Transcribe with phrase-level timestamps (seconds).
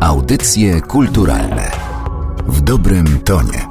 [0.00, 1.70] Audycje kulturalne
[2.46, 3.66] w dobrym tonie.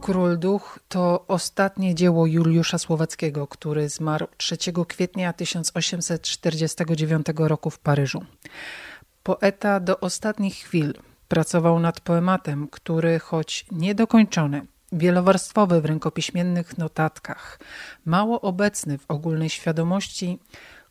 [0.00, 4.56] Król Duch to ostatnie dzieło Juliusza Słowackiego, który zmarł 3
[4.88, 8.24] kwietnia 1849 roku w Paryżu.
[9.22, 10.94] Poeta do ostatnich chwil
[11.28, 17.60] pracował nad poematem, który choć niedokończony, wielowarstwowy w rękopiśmiennych notatkach,
[18.04, 20.38] mało obecny w ogólnej świadomości,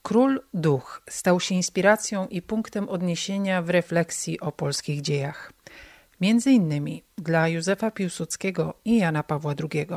[0.07, 5.54] Król Duch stał się inspiracją i punktem odniesienia w refleksji o polskich dziejach.
[6.21, 9.87] Między innymi dla Józefa Piłsudskiego i Jana Pawła II.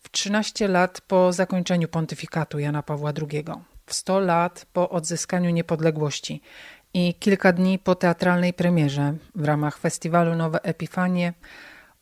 [0.00, 3.44] W 13 lat po zakończeniu pontyfikatu Jana Pawła II,
[3.86, 6.40] w 100 lat po odzyskaniu niepodległości
[6.94, 11.32] i kilka dni po teatralnej premierze w ramach festiwalu Nowe Epifanie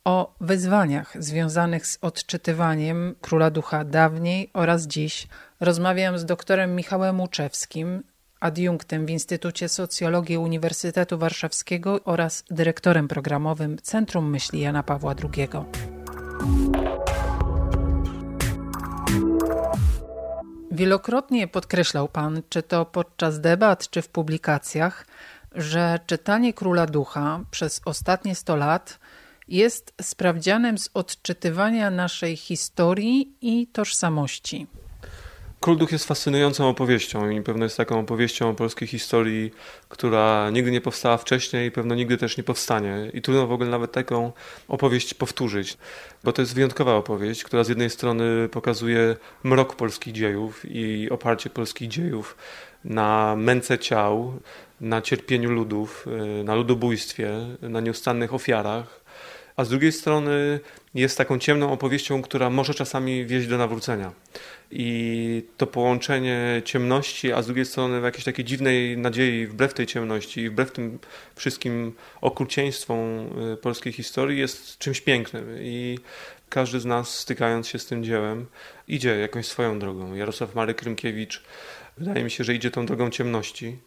[0.05, 5.27] o wyzwaniach związanych z odczytywaniem Króla Ducha dawniej oraz dziś
[5.59, 8.03] rozmawiam z doktorem Michałem Łuczewskim,
[8.39, 15.47] adiunktem w Instytucie Socjologii Uniwersytetu Warszawskiego oraz dyrektorem programowym Centrum Myśli Jana Pawła II.
[20.71, 25.05] Wielokrotnie podkreślał Pan, czy to podczas debat, czy w publikacjach,
[25.55, 28.99] że czytanie Króla Ducha przez ostatnie 100 lat
[29.47, 34.67] jest sprawdzianem z odczytywania naszej historii i tożsamości.
[35.63, 39.51] Król Duch jest fascynującą opowieścią i pewno jest taką opowieścią o polskiej historii,
[39.89, 43.11] która nigdy nie powstała wcześniej i pewno nigdy też nie powstanie.
[43.13, 44.31] I trudno w ogóle nawet taką
[44.67, 45.77] opowieść powtórzyć,
[46.23, 51.49] bo to jest wyjątkowa opowieść, która z jednej strony pokazuje mrok polskich dziejów i oparcie
[51.49, 52.37] polskich dziejów
[52.83, 54.39] na męce ciał,
[54.81, 56.07] na cierpieniu ludów,
[56.41, 59.02] y, na ludobójstwie, na nieustannych ofiarach,
[59.55, 60.59] a z drugiej strony
[60.95, 64.11] jest taką ciemną opowieścią, która może czasami wieść do nawrócenia.
[64.71, 70.41] I to połączenie ciemności, a z drugiej strony jakiejś takiej dziwnej nadziei wbrew tej ciemności
[70.41, 70.99] i wbrew tym
[71.35, 72.99] wszystkim okrucieństwom
[73.53, 75.57] y, polskiej historii jest czymś pięknym.
[75.59, 75.99] I
[76.49, 78.45] każdy z nas stykając się z tym dziełem
[78.87, 80.13] idzie jakąś swoją drogą.
[80.13, 81.43] Jarosław Marek Rymkiewicz
[81.97, 83.77] wydaje mi się, że idzie tą drogą ciemności.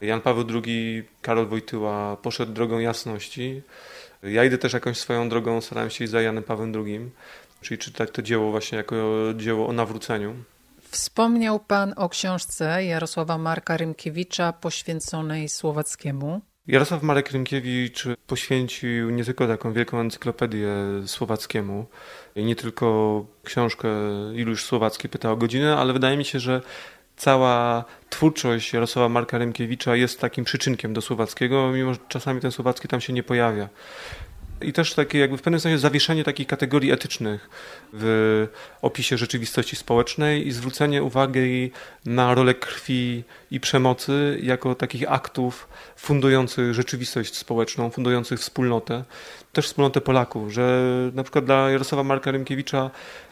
[0.00, 3.62] Jan Paweł II, Karol Wojtyła poszedł drogą jasności.
[4.28, 7.10] Ja idę też jakąś swoją drogą, starałem się iść za Janem Pawłem II,
[7.60, 8.96] czyli czytać to dzieło właśnie jako
[9.36, 10.34] dzieło o nawróceniu.
[10.90, 16.40] Wspomniał Pan o książce Jarosława Marka Rymkiewicza poświęconej Słowackiemu.
[16.66, 20.68] Jarosław Marek Rymkiewicz poświęcił nie tylko taką wielką encyklopedię
[21.06, 21.86] Słowackiemu,
[22.36, 23.88] i nie tylko książkę
[24.34, 26.60] Iluś Słowacki pyta o godzinę, ale wydaje mi się, że
[27.16, 32.88] cała twórczość Jarosława Marka Remkiewicza jest takim przyczynkiem do słowackiego, mimo że czasami ten słowacki
[32.88, 33.68] tam się nie pojawia.
[34.62, 37.50] I też takie jakby w pewnym sensie zawieszenie takich kategorii etycznych
[37.92, 38.46] w
[38.82, 41.70] opisie rzeczywistości społecznej i zwrócenie uwagi
[42.06, 49.04] na rolę krwi i przemocy jako takich aktów fundujących rzeczywistość społeczną, fundujących wspólnotę,
[49.52, 52.90] też wspólnotę Polaków, że na przykład dla Jarosława Marka Rymkiewicza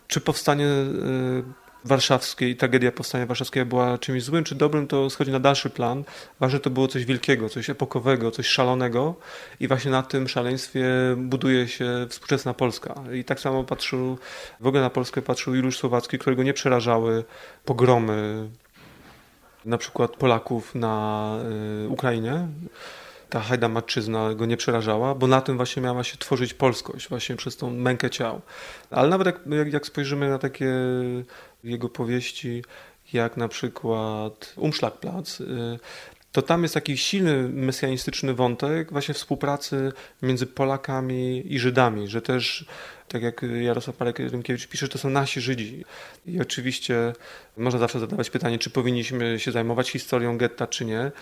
[0.09, 5.41] czy powstanie y, warszawskiej tragedia powstania warszawskiego była czymś złym czy dobrym, to schodzi na
[5.41, 6.05] dalszy plan.
[6.41, 9.15] Ważne to było coś wielkiego, coś epokowego, coś szalonego
[9.61, 10.87] i właśnie na tym szaleństwie
[11.17, 12.95] buduje się współczesna Polska.
[13.15, 14.19] I tak samo patrzył,
[14.61, 17.25] w ogóle na Polskę patrzył Juliusz Słowacki, którego nie przerażały
[17.65, 18.49] pogromy
[19.65, 21.37] na przykład Polaków na
[21.85, 22.49] y, Ukrainie
[23.35, 27.57] ta hajdamatczyzna go nie przerażała, bo na tym właśnie miała się tworzyć polskość, właśnie przez
[27.57, 28.41] tą mękę ciał.
[28.91, 30.75] Ale nawet jak, jak spojrzymy na takie
[31.65, 32.65] jego powieści,
[33.13, 35.79] jak na przykład Umschlagplatz, y,
[36.33, 39.93] to tam jest taki silny mesjanistyczny wątek właśnie współpracy
[40.23, 42.67] między Polakami i Żydami, że też,
[43.09, 45.85] tak jak Jarosław Parek Rymkiewicz pisze, to są nasi Żydzi.
[46.27, 47.13] I oczywiście
[47.57, 51.13] można zawsze zadawać pytanie, czy powinniśmy się zajmować historią getta, czy nie.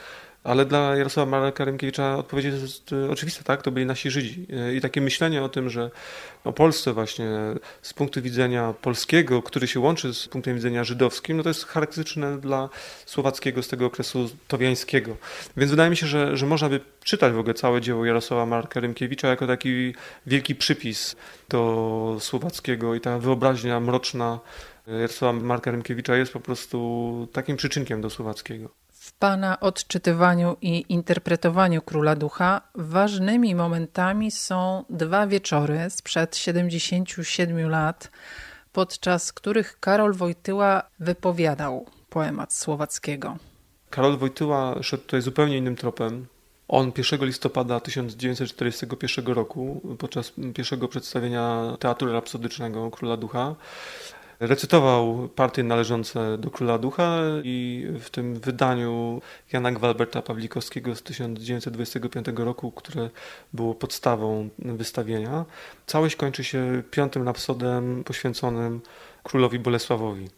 [0.44, 3.62] Ale dla Jarosława Marka Rymkiewicza odpowiedź jest e, oczywista, tak?
[3.62, 4.46] To byli nasi Żydzi.
[4.52, 5.90] E, I takie myślenie o tym, że
[6.44, 7.26] o Polsce właśnie
[7.82, 12.38] z punktu widzenia polskiego, który się łączy z punktem widzenia żydowskim, no to jest charakterystyczne
[12.38, 12.68] dla
[13.06, 15.16] słowackiego z tego okresu towiańskiego.
[15.56, 18.80] Więc wydaje mi się, że, że można by czytać w ogóle całe dzieło Jarosława Marka
[18.80, 19.94] Rymkiewicza jako taki
[20.26, 21.16] wielki przypis
[21.48, 24.40] do słowackiego i ta wyobraźnia mroczna
[24.86, 28.81] Jarosława Marka Rymkiewicza jest po prostu takim przyczynkiem do słowackiego.
[29.22, 38.10] Pana odczytywaniu i interpretowaniu Króla Ducha ważnymi momentami są dwa wieczory sprzed 77 lat,
[38.72, 43.36] podczas których Karol Wojtyła wypowiadał poemat Słowackiego.
[43.90, 46.26] Karol Wojtyła szedł tutaj zupełnie innym tropem.
[46.68, 53.54] On 1 listopada 1941 roku, podczas pierwszego przedstawienia Teatru Rapsodycznego Króla Ducha,
[54.42, 59.20] recytował partie należące do Króla Ducha i w tym wydaniu
[59.52, 63.10] Jana Gwalberta Pawlikowskiego z 1925 roku, które
[63.52, 65.44] było podstawą wystawienia,
[65.86, 68.80] całość kończy się piątym rapsodem poświęconym
[69.22, 70.28] królowi Bolesławowi.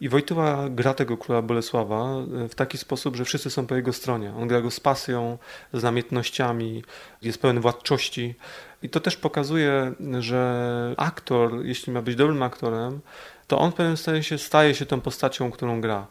[0.00, 2.04] I Wojtyła gra tego króla Bolesława
[2.44, 4.32] e, w taki sposób, że wszyscy są po jego stronie.
[4.36, 5.38] On gra go z pasją,
[5.72, 6.84] z namiętnościami,
[7.22, 8.34] jest pełen władczości.
[8.82, 13.00] I to też pokazuje, że aktor, jeśli ma być dobrym aktorem,
[13.48, 16.06] to on w pewnym sensie staje się tą postacią, którą gra.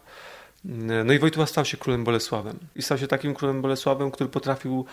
[1.05, 2.59] No i Wojtyła stał się królem Bolesławem.
[2.75, 4.85] I stał się takim królem Bolesławem, który potrafił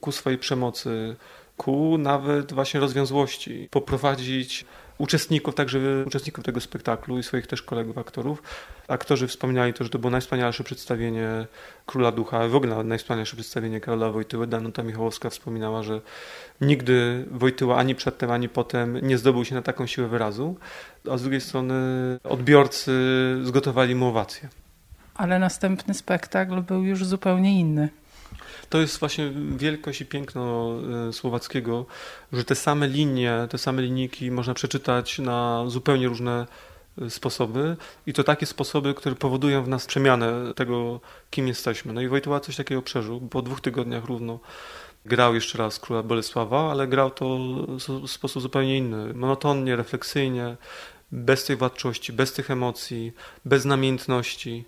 [0.00, 1.16] ku swojej przemocy,
[1.56, 4.64] ku nawet właśnie rozwiązłości poprowadzić
[4.98, 8.42] uczestników, także uczestników tego spektaklu i swoich też kolegów aktorów.
[8.88, 11.46] Aktorzy wspominali to, że to było najwspanialsze przedstawienie
[11.86, 14.46] Króla Ducha, w ogóle najwspanialsze przedstawienie Karola Wojtyły.
[14.46, 16.00] Danuta Michałowska wspominała, że
[16.60, 20.56] nigdy Wojtyła ani przedtem, ani potem nie zdobył się na taką siłę wyrazu,
[21.10, 21.74] a z drugiej strony
[22.24, 22.92] odbiorcy
[23.42, 24.48] zgotowali mu owację.
[25.14, 27.88] Ale następny spektakl był już zupełnie inny.
[28.68, 30.74] To jest właśnie wielkość i piękno
[31.08, 31.86] e, słowackiego,
[32.32, 36.46] że te same linie, te same linijki można przeczytać na zupełnie różne
[37.02, 37.76] e, sposoby
[38.06, 41.00] i to takie sposoby, które powodują w nas przemianę tego,
[41.30, 41.92] kim jesteśmy.
[41.92, 43.20] No i Wojtyła coś takiego przeżył.
[43.20, 44.38] Po dwóch tygodniach równo
[45.06, 47.38] grał jeszcze raz króla Bolesława, ale grał to
[47.78, 49.14] w sposób zupełnie inny.
[49.14, 50.56] Monotonnie, refleksyjnie,
[51.12, 53.12] bez tej władczości, bez tych emocji,
[53.44, 54.64] bez namiętności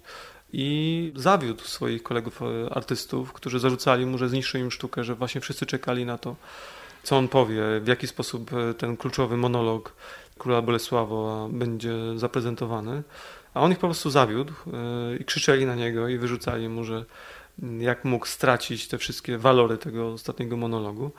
[0.56, 5.40] i zawiódł swoich kolegów e, artystów, którzy zarzucali mu, że zniszczy im sztukę, że właśnie
[5.40, 6.36] wszyscy czekali na to,
[7.02, 9.92] co on powie, w jaki sposób e, ten kluczowy monolog
[10.38, 13.02] króla Bolesława będzie zaprezentowany.
[13.54, 17.04] A on ich po prostu zawiódł e, i krzyczeli na niego i wyrzucali mu, że
[17.78, 21.10] jak mógł stracić te wszystkie walory tego ostatniego monologu.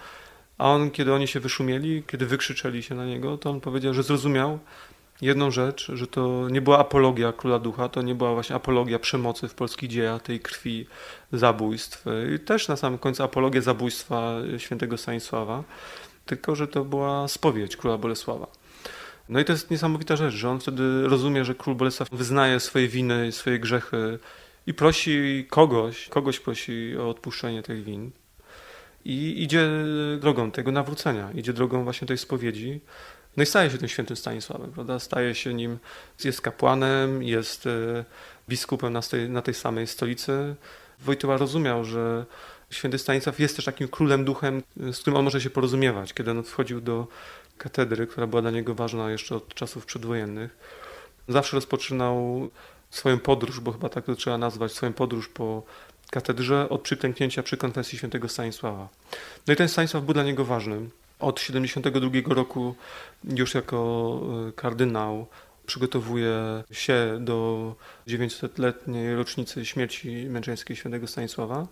[0.57, 4.03] A on, kiedy oni się wyszumieli, kiedy wykrzyczeli się na niego, to on powiedział, że
[4.03, 4.59] zrozumiał,
[5.21, 9.47] jedną rzecz, że to nie była apologia Króla Ducha, to nie była właśnie apologia przemocy
[9.47, 10.87] w polskich dziejach, tej krwi,
[11.31, 12.05] zabójstw.
[12.35, 15.63] I też na samym końcu apologia zabójstwa świętego Stanisława,
[16.25, 18.47] tylko że to była spowiedź Króla Bolesława.
[19.29, 22.87] No i to jest niesamowita rzecz, że on wtedy rozumie, że Król Bolesław wyznaje swoje
[22.87, 24.19] winy, swoje grzechy
[24.67, 28.11] i prosi kogoś, kogoś prosi o odpuszczenie tych win.
[29.05, 29.69] I idzie
[30.19, 32.79] drogą tego nawrócenia, idzie drogą właśnie tej spowiedzi,
[33.37, 34.99] no i staje się tym świętym Stanisławem, prawda?
[34.99, 35.77] Staje się nim,
[36.23, 38.05] jest kapłanem, jest e,
[38.49, 40.55] biskupem na tej, na tej samej stolicy.
[40.99, 42.25] Wojtyła rozumiał, że
[42.69, 46.13] święty Stanisław jest też takim królem duchem, z którym on może się porozumiewać.
[46.13, 47.07] Kiedy on wchodził do
[47.57, 50.57] katedry, która była dla niego ważna jeszcze od czasów przedwojennych,
[51.27, 52.49] zawsze rozpoczynał
[52.89, 55.63] swoją podróż, bo chyba tak to trzeba nazwać, swoją podróż po
[56.11, 58.89] katedrze od przyklęknięcia przy konfesji świętego Stanisława.
[59.47, 60.89] No i ten Stanisław był dla niego ważny.
[61.19, 62.75] Od 72 roku
[63.23, 65.27] już jako e, kardynał
[65.65, 67.75] przygotowuje się do
[68.07, 71.67] 900-letniej rocznicy śmierci męczeńskiej świętego Stanisława,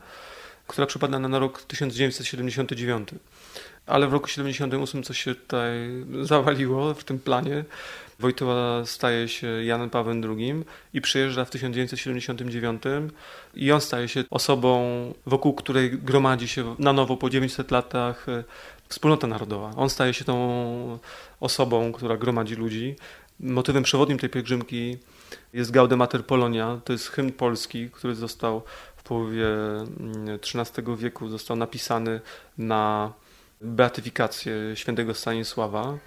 [0.67, 3.09] która przypada na rok 1979.
[3.85, 5.71] Ale w roku 78 coś się tutaj
[6.21, 7.65] zawaliło w tym planie.
[8.19, 10.63] Wojtyła staje się Janem Pawłem II
[10.93, 12.83] i przyjeżdża w 1979
[13.55, 18.43] i on staje się osobą, wokół której gromadzi się na nowo po 900 latach e,
[18.93, 19.71] wspólnota narodowa.
[19.77, 20.99] On staje się tą
[21.39, 22.95] osobą, która gromadzi ludzi.
[23.39, 24.97] Motywem przewodnim tej pielgrzymki
[25.53, 26.79] jest Gaudemater Polonia.
[26.85, 28.61] To jest hymn polski, który został
[28.95, 29.45] w połowie
[30.41, 32.21] XIII mm, wieku został napisany
[32.57, 33.13] na
[33.61, 35.97] beatyfikację świętego Stanisława.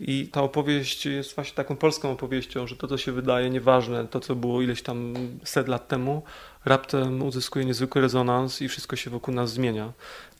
[0.00, 4.20] I ta opowieść jest właśnie taką polską opowieścią, że to, co się wydaje nieważne, to,
[4.20, 5.14] co było ileś tam
[5.44, 6.22] set lat temu,
[6.64, 9.92] raptem uzyskuje niezwykły rezonans i wszystko się wokół nas zmienia.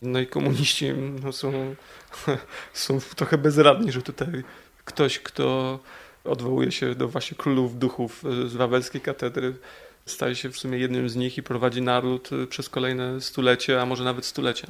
[0.02, 0.92] No i komuniści
[1.24, 1.52] no, są,
[2.72, 4.44] są trochę bezradni, że tutaj
[4.84, 5.78] ktoś, kto
[6.24, 9.54] odwołuje się do właśnie królów duchów z wawelskiej katedry,
[10.06, 14.04] staje się w sumie jednym z nich i prowadzi naród przez kolejne stulecie, a może
[14.04, 14.68] nawet stulecia.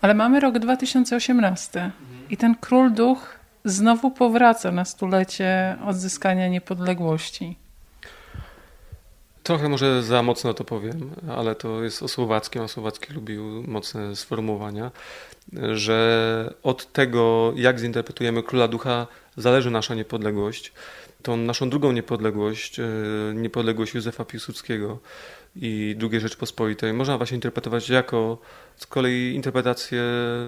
[0.00, 1.90] Ale mamy rok 2018
[2.30, 3.37] i ten król duch
[3.68, 7.56] znowu powraca na stulecie odzyskania niepodległości.
[9.42, 14.16] Trochę może za mocno to powiem, ale to jest o słowackim, a słowacki lubił mocne
[14.16, 14.90] sformułowania,
[15.72, 19.06] że od tego, jak zinterpretujemy Króla Ducha,
[19.36, 20.72] zależy nasza niepodległość.
[21.22, 22.84] Tą naszą drugą niepodległość, e,
[23.34, 24.98] niepodległość Józefa Piłsudskiego
[25.56, 28.38] i II Rzeczpospolitej, można właśnie interpretować jako
[28.76, 30.02] z kolei interpretację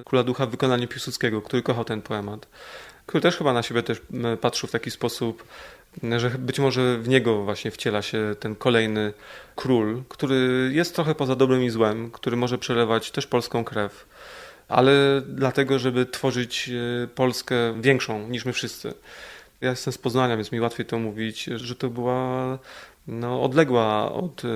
[0.05, 2.47] Króla Ducha w wykonaniu Piłsudskiego, który kochał ten poemat
[3.11, 4.03] który też chyba na siebie też
[4.41, 5.45] patrzył w taki sposób,
[6.17, 9.13] że być może w niego właśnie wciela się ten kolejny
[9.57, 14.07] król, który jest trochę poza dobrym i złem, który może przelewać też polską krew,
[14.69, 16.71] ale dlatego, żeby tworzyć
[17.05, 18.95] e, Polskę większą niż my wszyscy.
[19.61, 22.59] Ja jestem z Poznania, więc mi łatwiej to mówić, że to była
[23.07, 24.49] no, odległa od e,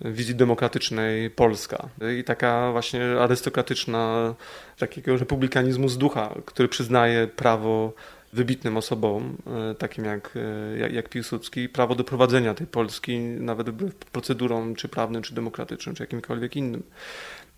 [0.00, 1.88] wizji demokratycznej Polska
[2.20, 4.34] i taka właśnie arystokratyczna,
[4.78, 7.92] takiego republikanizmu z ducha, który przyznaje prawo
[8.32, 9.36] wybitnym osobom,
[9.70, 13.66] e, takim jak, e, jak, jak Piłsudski, prawo do prowadzenia tej Polski, nawet
[14.12, 16.82] procedurom, czy prawnym, czy demokratycznym, czy jakimkolwiek innym.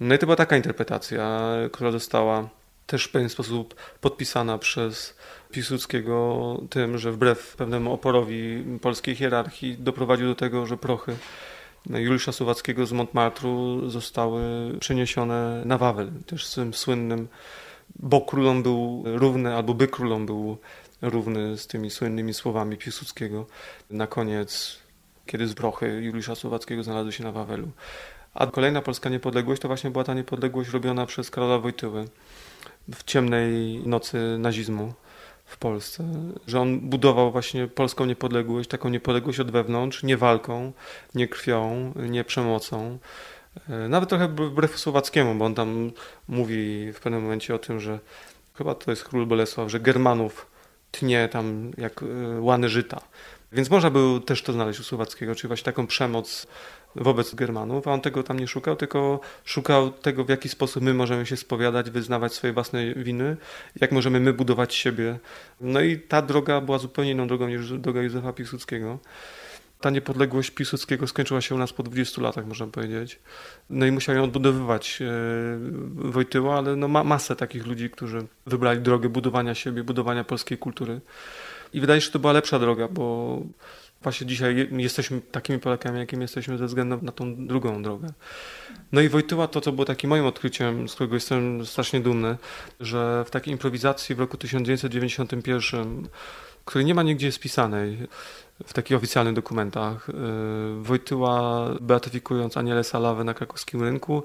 [0.00, 1.40] No i to była taka interpretacja,
[1.72, 2.48] która została
[2.86, 5.16] też w pewien sposób podpisana przez
[5.50, 11.16] Piłsudskiego tym, że wbrew pewnemu oporowi polskiej hierarchii doprowadził do tego, że prochy
[11.90, 14.42] Juliusza Słowackiego z Montmartru zostały
[14.80, 17.28] przeniesione na Wawel, też z tym słynnym,
[17.96, 20.56] bo królom był równy, albo by królom był
[21.02, 23.46] równy z tymi słynnymi słowami Piłsudskiego
[23.90, 24.78] na koniec,
[25.26, 27.68] kiedy zbrochy Juliusza Słowackiego znalazły się na Wawelu.
[28.34, 32.08] A kolejna polska niepodległość to właśnie była ta niepodległość robiona przez Karola Wojtyły
[32.94, 34.92] w ciemnej nocy nazizmu
[35.46, 36.04] w Polsce,
[36.46, 40.72] że on budował właśnie polską niepodległość, taką niepodległość od wewnątrz, nie walką,
[41.14, 42.98] nie krwią, nie przemocą.
[43.68, 45.92] E, nawet trochę wbrew Słowackiemu, bo on tam
[46.28, 47.98] mówi w pewnym momencie o tym, że
[48.54, 50.46] chyba to jest król Bolesław, że Germanów
[50.90, 52.06] tnie tam jak e,
[52.40, 53.00] łany żyta.
[53.52, 56.46] Więc można było też to znaleźć u Słowackiego, czyli właśnie taką przemoc
[56.96, 60.94] wobec Germanów, a on tego tam nie szukał, tylko szukał tego, w jaki sposób my
[60.94, 63.36] możemy się spowiadać, wyznawać swoje własne winy,
[63.80, 65.18] jak możemy my budować siebie.
[65.60, 68.98] No i ta droga była zupełnie inną drogą niż droga Józefa Piłsudskiego.
[69.80, 73.18] Ta niepodległość Piłsudskiego skończyła się u nas po 20 latach, można powiedzieć.
[73.70, 75.06] No i musiał ją odbudowywać e,
[75.94, 81.00] Wojtyła, ale no ma masę takich ludzi, którzy wybrali drogę budowania siebie, budowania polskiej kultury.
[81.72, 83.38] I wydaje się, że to była lepsza droga, bo
[84.02, 88.08] właśnie dzisiaj jesteśmy takimi Polakami, jakimi jesteśmy ze względu na tą drugą drogę.
[88.92, 92.36] No i Wojtyła to, co było takim moim odkryciem, z którego jestem strasznie dumny,
[92.80, 96.08] że w takiej improwizacji w roku 1991,
[96.64, 97.98] której nie ma nigdzie spisanej
[98.66, 100.12] w takich oficjalnych dokumentach, y,
[100.82, 104.22] Wojtyła beatyfikując Anielę Salawę na krakowskim rynku,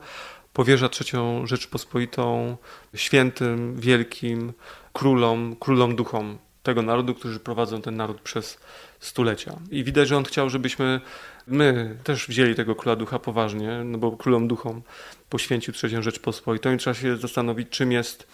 [0.53, 2.57] powierza trzecią Rzeczpospolitą
[2.95, 4.53] świętym, wielkim
[4.93, 8.60] królom, królom duchom tego narodu, którzy prowadzą ten naród przez
[9.00, 9.53] stulecia.
[9.72, 11.01] I widać, że on chciał, żebyśmy
[11.48, 14.82] my też wzięli tego króla ducha poważnie, no bo królom duchom
[15.30, 18.27] poświęcił trzecią Rzeczpospolitą i trzeba się zastanowić, czym jest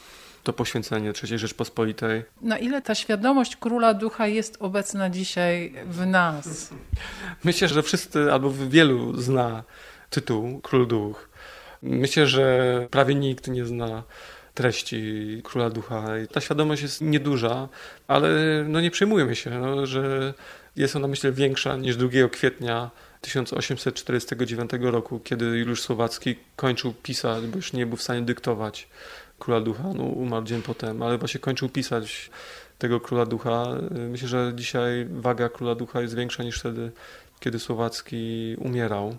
[0.43, 2.23] to poświęcenie trzeciej Rzeczpospolitej.
[2.41, 6.69] Na ile ta świadomość króla ducha jest obecna dzisiaj w nas?
[7.43, 9.63] Myślę, że wszyscy albo wielu zna
[10.09, 11.29] tytuł Król Duch.
[11.81, 14.03] Myślę, że prawie nikt nie zna
[14.57, 16.05] treści Króla Ducha.
[16.31, 17.67] Ta świadomość jest nieduża,
[18.07, 18.29] ale
[18.67, 20.33] no nie przejmujemy się, no, że
[20.75, 27.55] jest ona myślę większa niż 2 kwietnia 1849 roku, kiedy Juliusz Słowacki kończył pisać, bo
[27.55, 28.87] już nie był w stanie dyktować
[29.39, 32.29] Króla Ducha, no umarł dzień potem, ale właśnie kończył pisać
[32.77, 33.65] tego Króla Ducha.
[34.09, 36.91] Myślę, że dzisiaj waga Króla Ducha jest większa niż wtedy,
[37.39, 39.17] kiedy Słowacki umierał.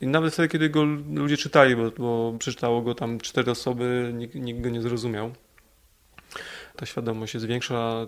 [0.00, 0.84] I nawet wtedy, kiedy go
[1.14, 5.32] ludzie czytali, bo, bo przeczytało go tam cztery osoby, nikt, nikt go nie zrozumiał.
[6.76, 8.06] Ta świadomość jest większa.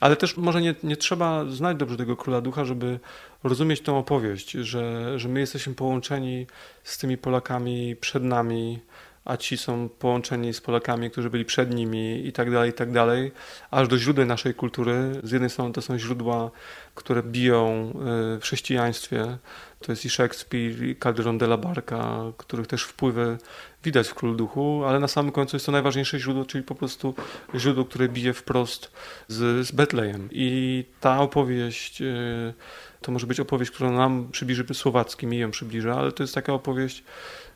[0.00, 3.00] Ale też może nie, nie trzeba znać dobrze tego króla ducha, żeby
[3.44, 6.46] rozumieć tą opowieść, że, że my jesteśmy połączeni
[6.84, 8.78] z tymi Polakami przed nami,
[9.24, 12.92] a ci są połączeni z Polakami, którzy byli przed nimi i tak dalej, i tak
[12.92, 13.32] dalej,
[13.70, 15.20] aż do źródeł naszej kultury.
[15.22, 16.50] Z jednej strony to są źródła,
[16.94, 17.90] które biją
[18.36, 19.38] y, w chrześcijaństwie,
[19.80, 23.38] to jest i Shakespeare, i Calderon de la Barca, których też wpływy
[23.84, 27.14] widać w Król Duchu, ale na samym końcu jest to najważniejsze źródło, czyli po prostu
[27.54, 28.92] źródło, które bije wprost
[29.28, 30.28] z, z Betlejem.
[30.32, 32.54] I ta opowieść y,
[33.00, 36.52] to może być opowieść, która nam przybliży Słowacki, mi ją przybliża, ale to jest taka
[36.52, 37.04] opowieść,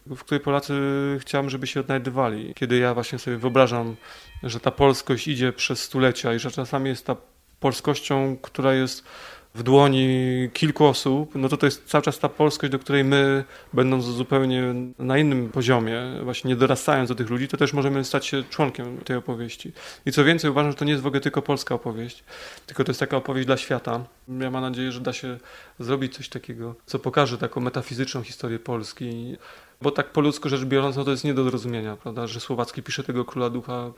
[0.06, 0.74] w której Polacy
[1.20, 2.54] chciałem, żeby się odnajdywali.
[2.54, 3.96] Kiedy ja właśnie sobie wyobrażam,
[4.42, 7.16] że ta polskość idzie przez stulecia i że czasami jest ta
[7.60, 9.04] polskością, która jest
[9.54, 10.08] w dłoni
[10.52, 14.74] kilku osób, no to to jest cały czas ta polskość, do której my, będąc zupełnie
[14.98, 18.98] na innym poziomie, właśnie nie dorastając do tych ludzi, to też możemy stać się członkiem
[18.98, 19.72] tej opowieści.
[20.06, 22.24] I co więcej, uważam, że to nie jest w ogóle tylko polska opowieść,
[22.66, 24.04] tylko to jest taka opowieść dla świata.
[24.28, 25.38] Ja mam nadzieję, że da się
[25.78, 29.36] zrobić coś takiego, co pokaże taką metafizyczną historię Polski,
[29.82, 32.82] bo tak po ludzku rzecz biorąc, no to jest nie do zrozumienia, prawda, że Słowacki
[32.82, 33.90] pisze tego Króla Ducha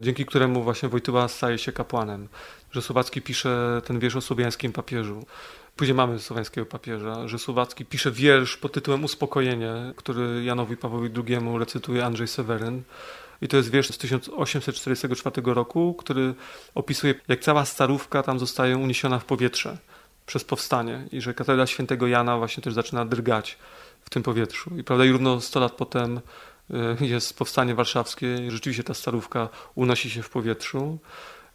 [0.00, 2.28] dzięki któremu właśnie Wojtyła staje się kapłanem.
[2.72, 5.24] Że Słowacki pisze ten wiersz o słowiańskim papieżu.
[5.76, 11.58] Później mamy słowiańskiego papieża, że Słowacki pisze wiersz pod tytułem Uspokojenie, który Janowi Pawłowi II
[11.58, 12.82] recytuje Andrzej Seweryn.
[13.42, 16.34] I to jest wiersz z 1844 roku, który
[16.74, 19.78] opisuje, jak cała starówka tam zostaje uniesiona w powietrze
[20.26, 23.58] przez powstanie i że katedra świętego Jana właśnie też zaczyna drgać
[24.00, 24.70] w tym powietrzu.
[24.78, 26.20] I prawda, i równo 100 lat potem
[27.00, 30.98] jest powstanie warszawskie i rzeczywiście ta starówka unosi się w powietrzu.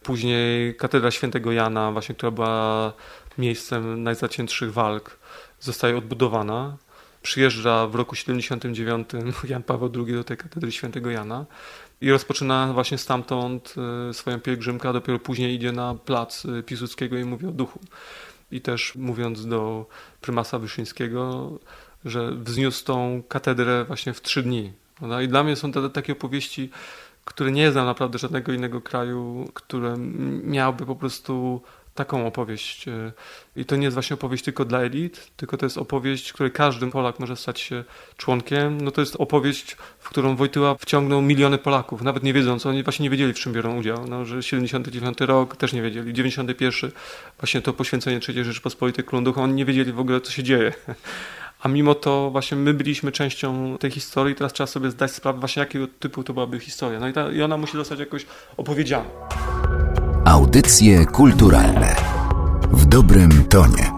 [0.04, 2.94] Później katedra świętego Jana, właśnie, która była
[3.38, 5.20] miejscem najzaciętszych walk,
[5.60, 6.78] zostaje odbudowana.
[7.22, 9.10] Przyjeżdża w roku 79
[9.50, 11.46] Jan Paweł II do tej katedry świętego Jana
[12.02, 13.76] i rozpoczyna właśnie stamtąd
[14.10, 17.80] e, swoją pielgrzymkę, a dopiero później idzie na plac e, Piłsudskiego i mówi o duchu.
[18.52, 19.86] I też mówiąc do
[20.22, 21.52] prymasa Wyszyńskiego,
[22.06, 24.74] że wzniósł tą katedrę właśnie w trzy dni.
[25.24, 26.70] I dla mnie są te takie opowieści,
[27.26, 29.96] które nie znam naprawdę żadnego innego kraju, które
[30.44, 31.62] miałby po prostu
[31.98, 32.88] taką opowieść.
[32.88, 33.12] E,
[33.56, 36.88] I to nie jest właśnie opowieść tylko dla elit, tylko to jest opowieść, której każdy
[36.88, 37.84] Polak może stać się
[38.18, 38.82] członkiem.
[38.82, 43.04] No to jest opowieść, w którą Wojtyła wciągnął miliony Polaków, nawet nie wiedząc, oni właśnie
[43.04, 44.08] nie wiedzieli, w czym biorą udział.
[44.08, 46.92] No, że 79 rok też nie wiedzieli, 91
[47.40, 50.74] właśnie to poświęcenie III Rzeczypospolitej Królom oni nie wiedzieli w ogóle, co się dzieje.
[51.68, 55.60] A mimo to właśnie my byliśmy częścią tej historii, teraz trzeba sobie zdać sprawę właśnie
[55.60, 57.00] jakiego typu to byłaby historia.
[57.00, 58.26] No i, ta, i ona musi zostać jakoś
[58.58, 59.06] opowiedziana.
[60.26, 61.96] Audycje kulturalne
[62.72, 63.97] w dobrym tonie.